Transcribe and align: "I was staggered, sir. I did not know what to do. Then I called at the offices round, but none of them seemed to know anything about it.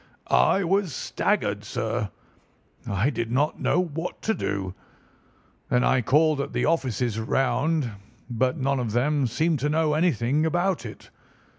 "I 0.31 0.63
was 0.63 0.95
staggered, 0.95 1.63
sir. 1.63 2.09
I 2.89 3.11
did 3.11 3.31
not 3.31 3.59
know 3.59 3.79
what 3.79 4.19
to 4.23 4.33
do. 4.33 4.73
Then 5.69 5.83
I 5.83 6.01
called 6.01 6.41
at 6.41 6.53
the 6.53 6.65
offices 6.65 7.19
round, 7.19 7.87
but 8.27 8.57
none 8.57 8.79
of 8.79 8.93
them 8.93 9.27
seemed 9.27 9.59
to 9.59 9.69
know 9.69 9.93
anything 9.93 10.43
about 10.47 10.87
it. 10.87 11.11